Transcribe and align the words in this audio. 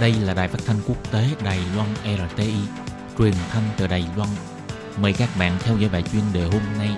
Đây 0.00 0.12
là 0.12 0.34
đài 0.34 0.48
phát 0.48 0.58
thanh 0.66 0.76
quốc 0.88 1.12
tế 1.12 1.24
Đài 1.44 1.58
Loan 1.76 1.88
RTI, 2.04 2.54
truyền 3.18 3.34
thanh 3.50 3.62
từ 3.76 3.86
Đài 3.86 4.04
Loan. 4.16 4.28
Mời 5.00 5.12
các 5.12 5.28
bạn 5.38 5.56
theo 5.60 5.78
dõi 5.78 5.90
bài 5.92 6.02
chuyên 6.12 6.22
đề 6.32 6.42
hôm 6.44 6.62
nay. 6.78 6.88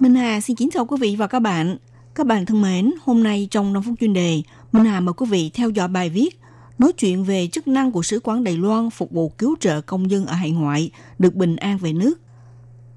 Minh 0.00 0.14
Hà 0.14 0.40
xin 0.40 0.56
kính 0.56 0.70
chào 0.72 0.86
quý 0.86 0.96
vị 1.00 1.16
và 1.16 1.26
các 1.26 1.40
bạn. 1.40 1.76
Các 2.14 2.26
bạn 2.26 2.46
thân 2.46 2.62
mến, 2.62 2.90
hôm 3.02 3.22
nay 3.22 3.48
trong 3.50 3.72
5 3.72 3.82
phút 3.82 3.94
chuyên 4.00 4.12
đề, 4.12 4.42
Minh 4.72 4.84
Hà 4.84 5.00
mời 5.00 5.12
quý 5.12 5.26
vị 5.30 5.50
theo 5.54 5.70
dõi 5.70 5.88
bài 5.88 6.10
viết 6.10 6.40
nói 6.78 6.92
chuyện 6.92 7.24
về 7.24 7.48
chức 7.52 7.68
năng 7.68 7.92
của 7.92 8.02
Sứ 8.02 8.20
quán 8.20 8.44
Đài 8.44 8.56
Loan 8.56 8.90
phục 8.90 9.10
vụ 9.10 9.28
cứu 9.28 9.56
trợ 9.60 9.80
công 9.80 10.10
dân 10.10 10.26
ở 10.26 10.34
hải 10.34 10.50
ngoại 10.50 10.90
được 11.18 11.34
bình 11.34 11.56
an 11.56 11.78
về 11.78 11.92
nước. 11.92 12.20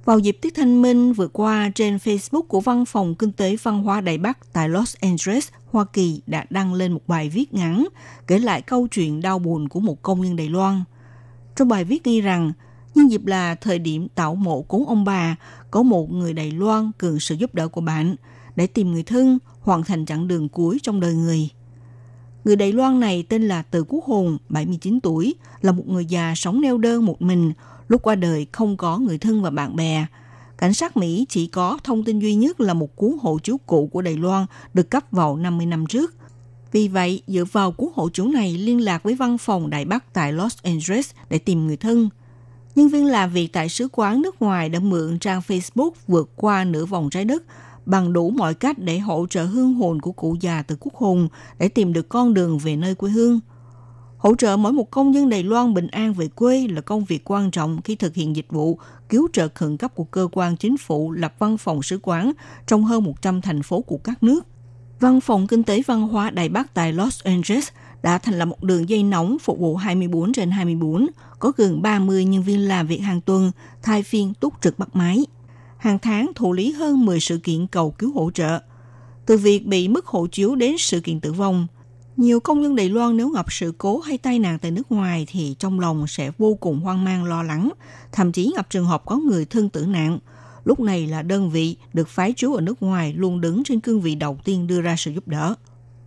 Vào 0.05 0.19
dịp 0.19 0.37
Tết 0.41 0.55
Thanh 0.55 0.81
Minh 0.81 1.13
vừa 1.13 1.27
qua, 1.27 1.71
trên 1.75 1.97
Facebook 1.97 2.41
của 2.41 2.59
Văn 2.59 2.85
phòng 2.85 3.15
Kinh 3.15 3.31
tế 3.31 3.55
Văn 3.63 3.83
hóa 3.83 4.01
Đài 4.01 4.17
Bắc 4.17 4.53
tại 4.53 4.69
Los 4.69 4.95
Angeles, 5.01 5.47
Hoa 5.71 5.85
Kỳ 5.93 6.21
đã 6.27 6.45
đăng 6.49 6.73
lên 6.73 6.91
một 6.91 7.01
bài 7.07 7.29
viết 7.29 7.53
ngắn 7.53 7.87
kể 8.27 8.39
lại 8.39 8.61
câu 8.61 8.87
chuyện 8.87 9.21
đau 9.21 9.39
buồn 9.39 9.69
của 9.69 9.79
một 9.79 10.01
công 10.01 10.21
nhân 10.21 10.35
Đài 10.35 10.49
Loan. 10.49 10.83
Trong 11.55 11.67
bài 11.67 11.83
viết 11.83 12.03
ghi 12.03 12.21
rằng, 12.21 12.51
nhân 12.95 13.11
dịp 13.11 13.25
là 13.25 13.55
thời 13.55 13.79
điểm 13.79 14.07
tạo 14.15 14.35
mộ 14.35 14.61
cúng 14.61 14.87
ông 14.87 15.03
bà, 15.03 15.35
có 15.71 15.83
một 15.83 16.11
người 16.11 16.33
Đài 16.33 16.51
Loan 16.51 16.91
cần 16.97 17.19
sự 17.19 17.35
giúp 17.35 17.55
đỡ 17.55 17.67
của 17.67 17.81
bạn 17.81 18.15
để 18.55 18.67
tìm 18.67 18.91
người 18.91 19.03
thân, 19.03 19.39
hoàn 19.59 19.83
thành 19.83 20.05
chặng 20.05 20.27
đường 20.27 20.49
cuối 20.49 20.79
trong 20.83 20.99
đời 20.99 21.13
người. 21.13 21.49
Người 22.45 22.55
Đài 22.55 22.71
Loan 22.71 22.99
này 22.99 23.25
tên 23.29 23.47
là 23.47 23.61
Từ 23.61 23.83
Quốc 23.83 24.03
Hùng, 24.05 24.37
79 24.49 24.99
tuổi, 24.99 25.35
là 25.61 25.71
một 25.71 25.87
người 25.87 26.05
già 26.05 26.33
sống 26.35 26.61
neo 26.61 26.77
đơn 26.77 27.05
một 27.05 27.21
mình, 27.21 27.53
lúc 27.93 28.01
qua 28.01 28.15
đời 28.15 28.47
không 28.51 28.77
có 28.77 28.97
người 28.97 29.17
thân 29.17 29.41
và 29.41 29.49
bạn 29.49 29.75
bè. 29.75 30.05
Cảnh 30.57 30.73
sát 30.73 30.97
Mỹ 30.97 31.25
chỉ 31.29 31.47
có 31.47 31.77
thông 31.83 32.03
tin 32.03 32.19
duy 32.19 32.35
nhất 32.35 32.59
là 32.59 32.73
một 32.73 32.95
cuốn 32.95 33.11
hộ 33.21 33.39
chiếu 33.43 33.59
cũ 33.65 33.89
của 33.91 34.01
Đài 34.01 34.15
Loan 34.15 34.45
được 34.73 34.89
cấp 34.89 35.03
vào 35.11 35.37
50 35.37 35.65
năm 35.65 35.85
trước. 35.85 36.13
Vì 36.71 36.87
vậy, 36.87 37.21
dựa 37.27 37.43
vào 37.51 37.71
cuốn 37.71 37.89
hộ 37.93 38.09
chiếu 38.09 38.27
này 38.27 38.57
liên 38.57 38.81
lạc 38.81 39.03
với 39.03 39.15
văn 39.15 39.37
phòng 39.37 39.69
Đại 39.69 39.85
Bắc 39.85 40.13
tại 40.13 40.33
Los 40.33 40.57
Angeles 40.63 41.11
để 41.29 41.37
tìm 41.37 41.67
người 41.67 41.77
thân. 41.77 42.09
Nhân 42.75 42.89
viên 42.89 43.05
làm 43.05 43.31
việc 43.31 43.53
tại 43.53 43.69
sứ 43.69 43.87
quán 43.91 44.21
nước 44.21 44.41
ngoài 44.41 44.69
đã 44.69 44.79
mượn 44.79 45.19
trang 45.19 45.41
Facebook 45.47 45.91
vượt 46.07 46.29
qua 46.35 46.63
nửa 46.63 46.85
vòng 46.85 47.09
trái 47.09 47.25
đất 47.25 47.43
bằng 47.85 48.13
đủ 48.13 48.29
mọi 48.29 48.53
cách 48.53 48.79
để 48.79 48.99
hỗ 48.99 49.25
trợ 49.29 49.45
hương 49.45 49.73
hồn 49.73 50.01
của 50.01 50.11
cụ 50.11 50.35
già 50.39 50.61
từ 50.61 50.77
quốc 50.79 50.95
hùng 50.95 51.27
để 51.59 51.67
tìm 51.67 51.93
được 51.93 52.09
con 52.09 52.33
đường 52.33 52.57
về 52.57 52.75
nơi 52.75 52.95
quê 52.95 53.11
hương. 53.11 53.39
Hỗ 54.23 54.35
trợ 54.35 54.57
mỗi 54.57 54.73
một 54.73 54.91
công 54.91 55.13
dân 55.13 55.29
Đài 55.29 55.43
Loan 55.43 55.73
bình 55.73 55.87
an 55.87 56.13
về 56.13 56.27
quê 56.27 56.67
là 56.67 56.81
công 56.81 57.03
việc 57.03 57.31
quan 57.31 57.51
trọng 57.51 57.81
khi 57.81 57.95
thực 57.95 58.15
hiện 58.15 58.35
dịch 58.35 58.45
vụ 58.49 58.79
cứu 59.09 59.27
trợ 59.33 59.47
khẩn 59.55 59.77
cấp 59.77 59.95
của 59.95 60.03
cơ 60.03 60.27
quan 60.31 60.57
chính 60.57 60.77
phủ 60.77 61.11
lập 61.11 61.35
văn 61.39 61.57
phòng 61.57 61.83
sứ 61.83 61.99
quán 62.03 62.31
trong 62.67 62.83
hơn 62.83 63.03
100 63.03 63.41
thành 63.41 63.63
phố 63.63 63.81
của 63.81 63.97
các 63.97 64.23
nước. 64.23 64.45
Văn 64.99 65.21
phòng 65.21 65.47
Kinh 65.47 65.63
tế 65.63 65.81
Văn 65.87 66.01
hóa 66.01 66.29
Đài 66.29 66.49
Bắc 66.49 66.73
tại 66.73 66.93
Los 66.93 67.23
Angeles 67.23 67.67
đã 68.03 68.17
thành 68.17 68.39
lập 68.39 68.45
một 68.45 68.63
đường 68.63 68.89
dây 68.89 69.03
nóng 69.03 69.37
phục 69.39 69.59
vụ 69.59 69.75
24 69.75 70.33
trên 70.33 70.51
24, 70.51 71.07
có 71.39 71.51
gần 71.57 71.81
30 71.81 72.25
nhân 72.25 72.43
viên 72.43 72.67
làm 72.67 72.87
việc 72.87 73.01
hàng 73.01 73.21
tuần, 73.21 73.51
thay 73.81 74.03
phiên 74.03 74.33
túc 74.33 74.53
trực 74.61 74.79
bắt 74.79 74.95
máy 74.95 75.25
hàng 75.77 75.99
tháng 75.99 76.31
thụ 76.35 76.53
lý 76.53 76.71
hơn 76.71 77.05
10 77.05 77.19
sự 77.19 77.37
kiện 77.37 77.67
cầu 77.67 77.91
cứu 77.91 78.13
hỗ 78.13 78.31
trợ. 78.31 78.59
Từ 79.25 79.37
việc 79.37 79.65
bị 79.65 79.87
mất 79.87 80.05
hộ 80.05 80.27
chiếu 80.27 80.55
đến 80.55 80.75
sự 80.79 80.99
kiện 80.99 81.19
tử 81.19 81.33
vong, 81.33 81.67
nhiều 82.17 82.39
công 82.39 82.61
nhân 82.61 82.75
Đài 82.75 82.89
Loan 82.89 83.17
nếu 83.17 83.29
gặp 83.29 83.45
sự 83.49 83.73
cố 83.77 83.99
hay 83.99 84.17
tai 84.17 84.39
nạn 84.39 84.59
tại 84.59 84.71
nước 84.71 84.91
ngoài 84.91 85.27
thì 85.29 85.55
trong 85.59 85.79
lòng 85.79 86.07
sẽ 86.07 86.31
vô 86.37 86.55
cùng 86.55 86.79
hoang 86.79 87.03
mang 87.03 87.23
lo 87.23 87.43
lắng, 87.43 87.69
thậm 88.11 88.31
chí 88.31 88.53
gặp 88.55 88.69
trường 88.69 88.85
hợp 88.85 89.05
có 89.05 89.17
người 89.17 89.45
thân 89.45 89.69
tử 89.69 89.85
nạn. 89.85 90.19
Lúc 90.65 90.79
này 90.79 91.07
là 91.07 91.21
đơn 91.21 91.49
vị 91.49 91.75
được 91.93 92.09
phái 92.09 92.33
trú 92.33 92.53
ở 92.53 92.61
nước 92.61 92.83
ngoài 92.83 93.13
luôn 93.13 93.41
đứng 93.41 93.63
trên 93.63 93.79
cương 93.79 94.01
vị 94.01 94.15
đầu 94.15 94.37
tiên 94.43 94.67
đưa 94.67 94.81
ra 94.81 94.95
sự 94.97 95.11
giúp 95.11 95.27
đỡ. 95.27 95.53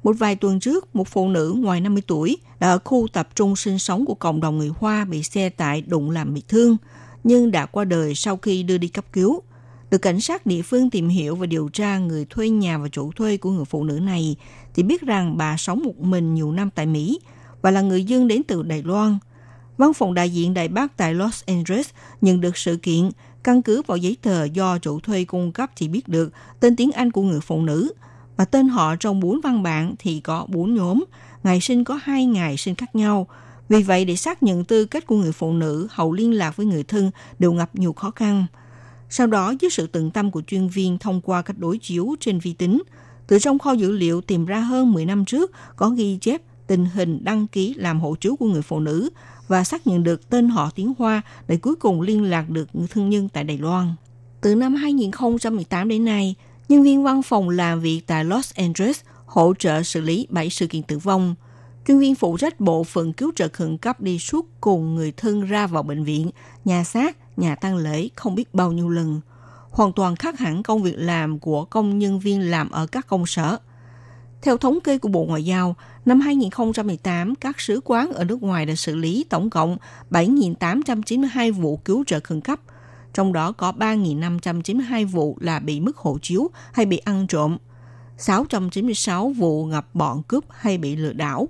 Một 0.02 0.16
vài 0.18 0.36
tuần 0.36 0.60
trước, 0.60 0.96
một 0.96 1.08
phụ 1.08 1.28
nữ 1.28 1.54
ngoài 1.56 1.80
50 1.80 2.02
tuổi 2.06 2.36
đã 2.60 2.68
ở 2.68 2.78
khu 2.84 3.08
tập 3.12 3.28
trung 3.34 3.56
sinh 3.56 3.78
sống 3.78 4.06
của 4.06 4.14
cộng 4.14 4.40
đồng 4.40 4.58
người 4.58 4.70
Hoa 4.78 5.04
bị 5.04 5.22
xe 5.22 5.48
tải 5.48 5.82
đụng 5.82 6.10
làm 6.10 6.34
bị 6.34 6.42
thương, 6.48 6.76
nhưng 7.24 7.50
đã 7.50 7.66
qua 7.66 7.84
đời 7.84 8.14
sau 8.14 8.36
khi 8.36 8.62
đưa 8.62 8.78
đi 8.78 8.88
cấp 8.88 9.04
cứu– 9.12 9.42
được 9.90 9.98
cảnh 9.98 10.20
sát 10.20 10.46
địa 10.46 10.62
phương 10.62 10.90
tìm 10.90 11.08
hiểu 11.08 11.36
và 11.36 11.46
điều 11.46 11.68
tra 11.68 11.98
người 11.98 12.26
thuê 12.30 12.48
nhà 12.48 12.78
và 12.78 12.88
chủ 12.88 13.12
thuê 13.12 13.36
của 13.36 13.50
người 13.50 13.64
phụ 13.64 13.84
nữ 13.84 13.98
này, 13.98 14.36
thì 14.74 14.82
biết 14.82 15.02
rằng 15.02 15.36
bà 15.36 15.56
sống 15.56 15.82
một 15.84 15.98
mình 15.98 16.34
nhiều 16.34 16.52
năm 16.52 16.70
tại 16.74 16.86
Mỹ 16.86 17.20
và 17.62 17.70
là 17.70 17.80
người 17.80 18.04
dân 18.04 18.28
đến 18.28 18.42
từ 18.42 18.62
Đài 18.62 18.82
Loan. 18.82 19.18
Văn 19.78 19.94
phòng 19.94 20.14
đại 20.14 20.30
diện 20.30 20.54
Đài 20.54 20.68
Bắc 20.68 20.96
tại 20.96 21.14
Los 21.14 21.44
Angeles 21.46 21.88
nhận 22.20 22.40
được 22.40 22.56
sự 22.56 22.76
kiện 22.76 23.10
căn 23.44 23.62
cứ 23.62 23.82
vào 23.86 23.96
giấy 23.96 24.16
tờ 24.22 24.44
do 24.44 24.78
chủ 24.78 25.00
thuê 25.00 25.24
cung 25.24 25.52
cấp 25.52 25.70
chỉ 25.76 25.88
biết 25.88 26.08
được 26.08 26.32
tên 26.60 26.76
tiếng 26.76 26.92
Anh 26.92 27.10
của 27.10 27.22
người 27.22 27.40
phụ 27.40 27.62
nữ 27.62 27.92
và 28.36 28.44
tên 28.44 28.68
họ 28.68 28.96
trong 28.96 29.20
bốn 29.20 29.40
văn 29.40 29.62
bản 29.62 29.94
thì 29.98 30.20
có 30.20 30.46
bốn 30.48 30.74
nhóm, 30.74 31.04
ngày 31.42 31.60
sinh 31.60 31.84
có 31.84 32.00
hai 32.02 32.26
ngày 32.26 32.56
sinh 32.56 32.74
khác 32.74 32.96
nhau. 32.96 33.26
Vì 33.68 33.82
vậy, 33.82 34.04
để 34.04 34.16
xác 34.16 34.42
nhận 34.42 34.64
tư 34.64 34.84
cách 34.84 35.06
của 35.06 35.16
người 35.16 35.32
phụ 35.32 35.52
nữ 35.52 35.88
hậu 35.90 36.12
liên 36.12 36.32
lạc 36.32 36.56
với 36.56 36.66
người 36.66 36.84
thân 36.84 37.10
đều 37.38 37.54
gặp 37.54 37.70
nhiều 37.74 37.92
khó 37.92 38.10
khăn. 38.10 38.46
Sau 39.10 39.26
đó, 39.26 39.54
dưới 39.60 39.70
sự 39.70 39.86
tận 39.86 40.10
tâm 40.10 40.30
của 40.30 40.42
chuyên 40.46 40.68
viên 40.68 40.98
thông 40.98 41.20
qua 41.20 41.42
cách 41.42 41.58
đối 41.58 41.78
chiếu 41.78 42.14
trên 42.20 42.38
vi 42.38 42.52
tính, 42.52 42.82
từ 43.26 43.38
trong 43.38 43.58
kho 43.58 43.72
dữ 43.72 43.92
liệu 43.92 44.20
tìm 44.20 44.46
ra 44.46 44.60
hơn 44.60 44.92
10 44.92 45.06
năm 45.06 45.24
trước 45.24 45.52
có 45.76 45.88
ghi 45.88 46.18
chép 46.20 46.42
tình 46.66 46.86
hình 46.86 47.24
đăng 47.24 47.46
ký 47.46 47.74
làm 47.74 48.00
hộ 48.00 48.14
chiếu 48.20 48.36
của 48.36 48.46
người 48.46 48.62
phụ 48.62 48.80
nữ 48.80 49.10
và 49.48 49.64
xác 49.64 49.86
nhận 49.86 50.02
được 50.04 50.28
tên 50.28 50.48
họ 50.48 50.70
tiếng 50.74 50.92
Hoa 50.98 51.22
để 51.48 51.56
cuối 51.56 51.76
cùng 51.76 52.00
liên 52.00 52.22
lạc 52.22 52.50
được 52.50 52.68
người 52.72 52.88
thân 52.90 53.10
nhân 53.10 53.28
tại 53.28 53.44
Đài 53.44 53.58
Loan. 53.58 53.94
Từ 54.40 54.54
năm 54.54 54.74
2018 54.74 55.88
đến 55.88 56.04
nay, 56.04 56.34
nhân 56.68 56.82
viên 56.82 57.02
văn 57.02 57.22
phòng 57.22 57.48
làm 57.48 57.80
việc 57.80 58.00
tại 58.06 58.24
Los 58.24 58.54
Angeles 58.54 59.00
hỗ 59.26 59.54
trợ 59.58 59.82
xử 59.82 60.00
lý 60.00 60.26
7 60.30 60.50
sự 60.50 60.66
kiện 60.66 60.82
tử 60.82 60.98
vong. 60.98 61.34
Chuyên 61.86 61.98
viên 61.98 62.14
phụ 62.14 62.36
trách 62.38 62.60
bộ 62.60 62.84
phận 62.84 63.12
cứu 63.12 63.32
trợ 63.36 63.48
khẩn 63.52 63.78
cấp 63.78 64.00
đi 64.00 64.18
suốt 64.18 64.46
cùng 64.60 64.94
người 64.94 65.12
thân 65.12 65.40
ra 65.40 65.66
vào 65.66 65.82
bệnh 65.82 66.04
viện, 66.04 66.30
nhà 66.64 66.84
xác, 66.84 67.16
nhà 67.36 67.54
tang 67.54 67.76
lễ 67.76 68.08
không 68.16 68.34
biết 68.34 68.54
bao 68.54 68.72
nhiêu 68.72 68.88
lần, 68.88 69.20
hoàn 69.70 69.92
toàn 69.92 70.16
khác 70.16 70.38
hẳn 70.38 70.62
công 70.62 70.82
việc 70.82 70.94
làm 70.96 71.38
của 71.38 71.64
công 71.64 71.98
nhân 71.98 72.18
viên 72.18 72.50
làm 72.50 72.70
ở 72.70 72.86
các 72.86 73.06
công 73.06 73.26
sở. 73.26 73.58
Theo 74.42 74.56
thống 74.56 74.78
kê 74.80 74.98
của 74.98 75.08
Bộ 75.08 75.24
Ngoại 75.24 75.44
giao, 75.44 75.76
năm 76.04 76.20
2018, 76.20 77.34
các 77.34 77.60
sứ 77.60 77.80
quán 77.84 78.12
ở 78.12 78.24
nước 78.24 78.42
ngoài 78.42 78.66
đã 78.66 78.74
xử 78.74 78.96
lý 78.96 79.24
tổng 79.28 79.50
cộng 79.50 79.76
7.892 80.10 81.52
vụ 81.52 81.76
cứu 81.76 82.04
trợ 82.06 82.20
khẩn 82.20 82.40
cấp, 82.40 82.60
trong 83.14 83.32
đó 83.32 83.52
có 83.52 83.72
3.592 83.78 85.06
vụ 85.06 85.36
là 85.40 85.58
bị 85.58 85.80
mất 85.80 85.96
hộ 85.96 86.18
chiếu 86.22 86.50
hay 86.72 86.86
bị 86.86 86.98
ăn 86.98 87.26
trộm, 87.26 87.56
696 88.18 89.28
vụ 89.28 89.64
ngập 89.64 89.94
bọn 89.94 90.22
cướp 90.22 90.44
hay 90.50 90.78
bị 90.78 90.96
lừa 90.96 91.12
đảo, 91.12 91.48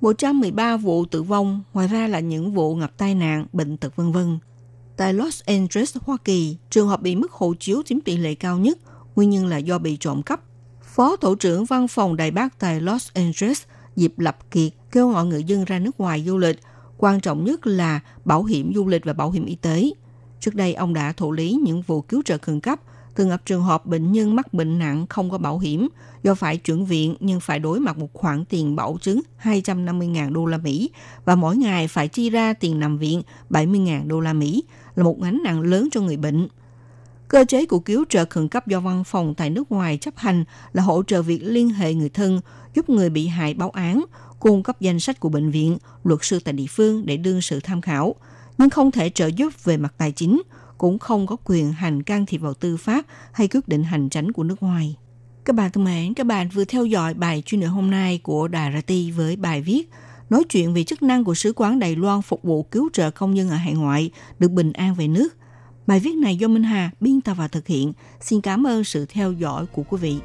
113 0.00 0.76
vụ 0.76 1.04
tử 1.04 1.22
vong, 1.22 1.62
ngoài 1.72 1.88
ra 1.88 2.06
là 2.06 2.20
những 2.20 2.52
vụ 2.52 2.74
ngập 2.74 2.96
tai 2.96 3.14
nạn, 3.14 3.46
bệnh 3.52 3.76
tật 3.76 3.96
vân 3.96 4.12
vân. 4.12 4.38
Tại 4.98 5.14
Los 5.14 5.42
Angeles, 5.46 5.96
Hoa 6.02 6.16
Kỳ, 6.24 6.56
trường 6.70 6.88
hợp 6.88 7.02
bị 7.02 7.16
mất 7.16 7.32
hộ 7.32 7.54
chiếu 7.60 7.82
chiếm 7.82 8.00
tỷ 8.00 8.16
lệ 8.16 8.34
cao 8.34 8.58
nhất, 8.58 8.78
nguyên 9.16 9.30
nhân 9.30 9.46
là 9.46 9.56
do 9.56 9.78
bị 9.78 9.96
trộm 9.96 10.22
cắp. 10.22 10.40
Phó 10.82 11.16
Tổ 11.16 11.34
trưởng 11.34 11.64
Văn 11.64 11.88
phòng 11.88 12.16
đại 12.16 12.30
bác 12.30 12.58
tại 12.58 12.80
Los 12.80 13.08
Angeles, 13.14 13.62
Diệp 13.96 14.18
Lập 14.18 14.38
Kiệt 14.50 14.72
kêu 14.92 15.08
gọi 15.08 15.26
người 15.26 15.44
dân 15.44 15.64
ra 15.64 15.78
nước 15.78 16.00
ngoài 16.00 16.24
du 16.26 16.38
lịch. 16.38 16.60
Quan 16.96 17.20
trọng 17.20 17.44
nhất 17.44 17.66
là 17.66 18.00
bảo 18.24 18.44
hiểm 18.44 18.72
du 18.74 18.86
lịch 18.86 19.04
và 19.04 19.12
bảo 19.12 19.30
hiểm 19.30 19.44
y 19.46 19.54
tế. 19.54 19.90
Trước 20.40 20.54
đây, 20.54 20.74
ông 20.74 20.94
đã 20.94 21.12
thụ 21.12 21.32
lý 21.32 21.58
những 21.64 21.82
vụ 21.82 22.00
cứu 22.00 22.22
trợ 22.24 22.38
khẩn 22.38 22.60
cấp, 22.60 22.80
từng 23.14 23.28
gặp 23.28 23.42
trường 23.46 23.62
hợp 23.62 23.86
bệnh 23.86 24.12
nhân 24.12 24.36
mắc 24.36 24.54
bệnh 24.54 24.78
nặng 24.78 25.06
không 25.08 25.30
có 25.30 25.38
bảo 25.38 25.58
hiểm, 25.58 25.88
do 26.22 26.34
phải 26.34 26.56
chuyển 26.56 26.84
viện 26.84 27.16
nhưng 27.20 27.40
phải 27.40 27.58
đối 27.58 27.80
mặt 27.80 27.98
một 27.98 28.12
khoản 28.12 28.44
tiền 28.44 28.76
bảo 28.76 28.98
chứng 29.00 29.20
250.000 29.42 30.32
đô 30.32 30.46
la 30.46 30.58
Mỹ 30.58 30.90
và 31.24 31.34
mỗi 31.34 31.56
ngày 31.56 31.88
phải 31.88 32.08
chi 32.08 32.30
ra 32.30 32.52
tiền 32.52 32.80
nằm 32.80 32.98
viện 32.98 33.22
70.000 33.50 34.08
đô 34.08 34.20
la 34.20 34.32
Mỹ 34.32 34.64
là 34.98 35.04
một 35.04 35.20
gánh 35.20 35.40
nặng 35.44 35.60
lớn 35.60 35.88
cho 35.92 36.00
người 36.00 36.16
bệnh. 36.16 36.48
Cơ 37.28 37.44
chế 37.48 37.66
của 37.66 37.78
cứu 37.78 38.04
trợ 38.08 38.24
khẩn 38.30 38.48
cấp 38.48 38.66
do 38.66 38.80
văn 38.80 39.04
phòng 39.04 39.34
tại 39.34 39.50
nước 39.50 39.72
ngoài 39.72 39.98
chấp 40.00 40.16
hành 40.16 40.44
là 40.72 40.82
hỗ 40.82 41.02
trợ 41.02 41.22
việc 41.22 41.40
liên 41.42 41.70
hệ 41.70 41.94
người 41.94 42.08
thân, 42.08 42.40
giúp 42.74 42.90
người 42.90 43.10
bị 43.10 43.26
hại 43.26 43.54
báo 43.54 43.70
án, 43.70 44.04
cung 44.40 44.62
cấp 44.62 44.80
danh 44.80 45.00
sách 45.00 45.20
của 45.20 45.28
bệnh 45.28 45.50
viện, 45.50 45.78
luật 46.04 46.20
sư 46.22 46.40
tại 46.44 46.54
địa 46.54 46.66
phương 46.68 47.06
để 47.06 47.16
đương 47.16 47.40
sự 47.40 47.60
tham 47.60 47.80
khảo, 47.80 48.14
nhưng 48.58 48.70
không 48.70 48.90
thể 48.90 49.10
trợ 49.10 49.26
giúp 49.26 49.64
về 49.64 49.76
mặt 49.76 49.94
tài 49.98 50.12
chính, 50.12 50.42
cũng 50.78 50.98
không 50.98 51.26
có 51.26 51.36
quyền 51.44 51.72
hành 51.72 52.02
can 52.02 52.26
thiệp 52.26 52.38
vào 52.38 52.54
tư 52.54 52.76
pháp 52.76 53.04
hay 53.32 53.48
quyết 53.48 53.68
định 53.68 53.84
hành 53.84 54.08
tránh 54.08 54.32
của 54.32 54.44
nước 54.44 54.62
ngoài. 54.62 54.96
Các 55.44 55.56
bạn 55.56 55.70
thân 55.70 55.84
mến, 55.84 56.14
các 56.14 56.26
bạn 56.26 56.48
vừa 56.48 56.64
theo 56.64 56.84
dõi 56.84 57.14
bài 57.14 57.42
chuyên 57.46 57.60
đề 57.60 57.66
hôm 57.66 57.90
nay 57.90 58.20
của 58.22 58.48
Đài 58.48 58.72
Rati 58.72 59.10
với 59.10 59.36
bài 59.36 59.62
viết 59.62 59.90
nói 60.30 60.44
chuyện 60.48 60.74
về 60.74 60.84
chức 60.84 61.02
năng 61.02 61.24
của 61.24 61.34
sứ 61.34 61.52
quán 61.56 61.78
Đài 61.78 61.96
Loan 61.96 62.22
phục 62.22 62.42
vụ 62.42 62.62
cứu 62.62 62.88
trợ 62.92 63.10
công 63.10 63.34
nhân 63.34 63.50
ở 63.50 63.56
hải 63.56 63.74
ngoại, 63.74 64.10
được 64.38 64.50
bình 64.50 64.72
an 64.72 64.94
về 64.94 65.08
nước. 65.08 65.28
Bài 65.86 66.00
viết 66.00 66.14
này 66.16 66.36
do 66.36 66.48
Minh 66.48 66.62
Hà 66.62 66.90
biên 67.00 67.20
tập 67.20 67.34
và 67.38 67.48
thực 67.48 67.66
hiện. 67.66 67.92
Xin 68.20 68.40
cảm 68.40 68.66
ơn 68.66 68.84
sự 68.84 69.06
theo 69.08 69.32
dõi 69.32 69.66
của 69.66 69.82
quý 69.82 69.98
vị. 70.00 70.16